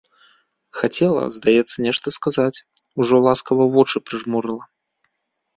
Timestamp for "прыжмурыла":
4.07-4.65